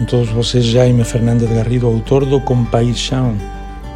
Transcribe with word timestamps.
Con 0.00 0.06
todos 0.06 0.30
vocês, 0.30 0.64
Jaime 0.64 1.04
Fernández 1.04 1.50
Garrido, 1.50 1.86
autor 1.86 2.24
do 2.24 2.40
Compaixão. 2.40 3.36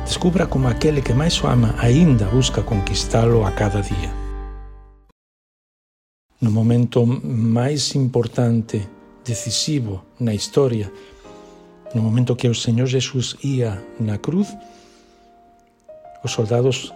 Descubra 0.05 0.47
como 0.47 0.69
aquele 0.69 1.01
que 1.01 1.15
máis 1.15 1.43
o 1.43 1.47
ama 1.47 1.75
aínda 1.79 2.27
busca 2.27 2.61
conquistalo 2.61 3.47
a 3.47 3.53
cada 3.53 3.81
día. 3.81 4.13
No 6.43 6.51
momento 6.51 7.07
máis 7.09 7.97
importante, 7.97 8.85
decisivo 9.25 10.05
na 10.21 10.35
historia, 10.37 10.93
no 11.97 12.03
momento 12.03 12.37
que 12.37 12.53
o 12.53 12.55
Señor 12.55 12.93
Jesús 12.93 13.41
ia 13.41 13.81
na 13.97 14.21
cruz, 14.21 14.53
os 16.21 16.33
soldados, 16.37 16.93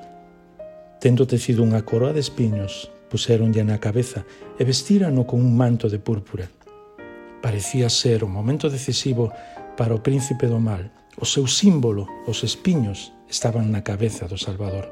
tendo 1.00 1.25
tecido 1.25 1.64
unha 1.64 1.80
coroa 1.80 2.12
de 2.12 2.20
espiños, 2.20 2.93
puseronlle 3.09 3.64
na 3.64 3.80
cabeza 3.80 4.29
e 4.61 4.68
vestirano 4.68 5.25
con 5.25 5.40
un 5.40 5.56
manto 5.56 5.88
de 5.88 5.96
púrpura 5.96 6.52
parecía 7.43 7.89
ser 7.89 8.25
o 8.25 8.29
momento 8.29 8.70
decisivo 8.70 9.32
para 9.77 9.95
o 9.95 10.02
príncipe 10.02 10.46
do 10.51 10.59
mal. 10.59 10.91
O 11.19 11.27
seu 11.27 11.46
símbolo, 11.46 12.06
os 12.27 12.42
espiños, 12.42 13.15
estaban 13.30 13.70
na 13.70 13.83
cabeza 13.83 14.27
do 14.27 14.38
Salvador. 14.38 14.91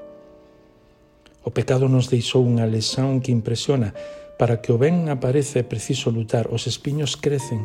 O 1.46 1.54
pecado 1.54 1.86
nos 1.86 2.10
deixou 2.10 2.42
unha 2.42 2.66
lesón 2.66 3.22
que 3.22 3.30
impresiona. 3.30 3.94
Para 4.36 4.60
que 4.60 4.74
o 4.74 4.76
ben 4.76 5.08
aparece 5.08 5.62
é 5.62 5.64
preciso 5.64 6.10
lutar. 6.10 6.50
Os 6.50 6.66
espiños 6.66 7.14
crecen 7.14 7.64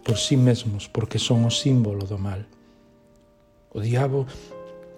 por 0.00 0.16
sí 0.16 0.40
mesmos 0.40 0.88
porque 0.88 1.20
son 1.20 1.44
o 1.44 1.52
símbolo 1.52 2.08
do 2.08 2.16
mal. 2.16 2.48
O 3.76 3.84
diabo 3.84 4.24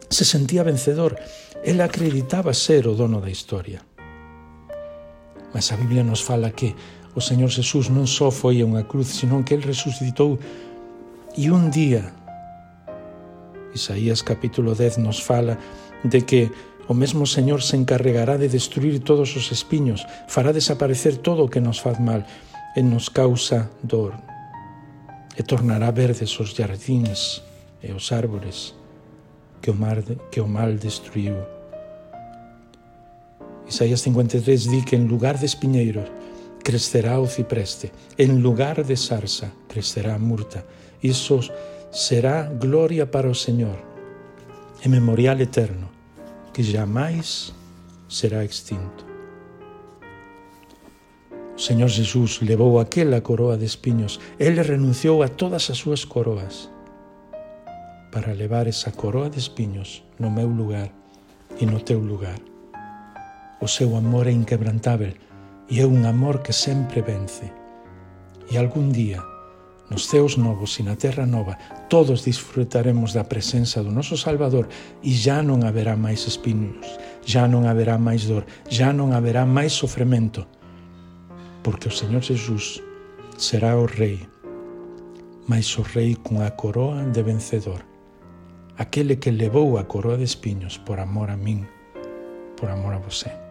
se 0.06 0.22
sentía 0.22 0.62
vencedor. 0.62 1.18
Él 1.66 1.82
acreditaba 1.82 2.54
ser 2.54 2.86
o 2.86 2.94
dono 2.94 3.18
da 3.18 3.28
historia. 3.28 3.82
Mas 5.50 5.74
a 5.74 5.76
Biblia 5.76 6.06
nos 6.06 6.22
fala 6.22 6.54
que 6.54 6.78
O 7.14 7.20
Señor 7.20 7.50
Jesús 7.50 7.90
non 7.90 8.06
só 8.06 8.30
foi 8.30 8.62
a 8.62 8.68
unha 8.68 8.86
cruz, 8.86 9.10
senón 9.10 9.42
que 9.42 9.58
Ele 9.58 9.66
resucitou 9.66 10.38
e 11.34 11.50
un 11.50 11.70
día, 11.70 12.10
Isaías 13.74 14.22
capítulo 14.22 14.74
10 14.74 14.98
nos 14.98 15.22
fala 15.22 15.58
de 16.02 16.22
que 16.22 16.50
o 16.90 16.94
mesmo 16.94 17.26
Señor 17.26 17.62
se 17.62 17.78
encarregará 17.78 18.34
de 18.38 18.50
destruir 18.50 18.98
todos 18.98 19.34
os 19.38 19.50
espiños, 19.54 20.06
fará 20.26 20.50
desaparecer 20.50 21.18
todo 21.18 21.46
o 21.46 21.50
que 21.50 21.62
nos 21.62 21.78
faz 21.78 21.98
mal 22.02 22.26
e 22.74 22.82
nos 22.82 23.06
causa 23.06 23.70
dor. 23.82 24.14
E 25.38 25.42
tornará 25.42 25.90
verdes 25.94 26.34
os 26.42 26.50
jardins 26.50 27.42
e 27.82 27.94
os 27.94 28.10
árbores 28.10 28.74
que 29.62 29.70
o, 29.70 29.74
mar, 29.74 30.02
que 30.30 30.40
o 30.42 30.48
mal 30.50 30.74
destruiu. 30.74 31.38
Isaías 33.70 34.02
53 34.02 34.66
di 34.66 34.82
que 34.82 34.98
en 34.98 35.06
lugar 35.06 35.38
de 35.38 35.46
espiñeiros 35.46 36.10
crecerá 36.62 37.20
o 37.20 37.26
cipreste, 37.26 37.92
en 38.16 38.42
lugar 38.42 38.84
de 38.84 38.96
zarza 38.96 39.52
crecerá 39.68 40.14
a 40.14 40.18
murta. 40.18 40.64
Iso 41.02 41.40
será 41.90 42.46
gloria 42.46 43.10
para 43.10 43.28
o 43.28 43.34
Señor, 43.34 43.76
e 44.84 44.88
memorial 44.88 45.40
eterno, 45.40 45.90
que 46.52 46.62
jamais 46.62 47.52
será 48.08 48.44
extinto. 48.44 49.04
O 51.56 51.60
Señor 51.60 51.90
Jesús 51.90 52.40
levou 52.40 52.80
aquela 52.80 53.20
coroa 53.20 53.58
de 53.58 53.66
espiños. 53.66 54.18
Ele 54.38 54.62
renunciou 54.62 55.22
a 55.22 55.28
todas 55.28 55.68
as 55.68 55.76
súas 55.76 56.04
coroas 56.08 56.70
para 58.10 58.32
levar 58.32 58.66
esa 58.66 58.90
coroa 58.92 59.28
de 59.28 59.38
espiños 59.38 60.02
no 60.18 60.30
meu 60.30 60.48
lugar 60.48 60.90
e 61.60 61.66
no 61.66 61.80
teu 61.80 62.00
lugar. 62.00 62.40
O 63.60 63.68
seu 63.68 63.94
amor 63.94 64.26
é 64.26 64.32
inquebrantável 64.32 65.12
e 65.70 65.78
é 65.80 65.86
un 65.86 66.04
amor 66.04 66.42
que 66.42 66.52
sempre 66.52 67.00
vence. 67.00 67.52
E 68.50 68.58
algún 68.58 68.90
día, 68.90 69.22
nos 69.90 70.10
ceos 70.10 70.34
novos 70.34 70.74
e 70.78 70.82
na 70.82 70.98
terra 70.98 71.26
nova, 71.26 71.54
todos 71.86 72.26
disfrutaremos 72.26 73.14
da 73.14 73.22
presenza 73.22 73.82
do 73.82 73.94
noso 73.94 74.18
Salvador 74.18 74.66
e 75.02 75.14
já 75.14 75.42
non 75.42 75.62
haberá 75.62 75.94
máis 75.94 76.26
espinhos, 76.26 76.82
já 77.22 77.46
non 77.46 77.70
haberá 77.70 77.94
máis 77.98 78.26
dor, 78.26 78.42
já 78.66 78.90
non 78.90 79.14
haberá 79.14 79.46
máis 79.46 79.70
sofrimento, 79.70 80.42
porque 81.62 81.86
o 81.86 81.94
Señor 81.94 82.26
Jesús 82.26 82.82
será 83.38 83.78
o 83.78 83.86
Rei, 83.86 84.18
mas 85.46 85.70
o 85.78 85.86
Rei 85.86 86.18
con 86.18 86.42
a 86.42 86.50
coroa 86.50 87.06
de 87.06 87.22
vencedor, 87.22 87.86
aquele 88.74 89.22
que 89.22 89.30
levou 89.30 89.78
a 89.78 89.86
coroa 89.86 90.18
de 90.18 90.26
espiños 90.26 90.82
por 90.82 90.98
amor 90.98 91.30
a 91.30 91.38
min, 91.38 91.62
por 92.58 92.70
amor 92.70 92.94
a 92.94 93.02
você. 93.02 93.49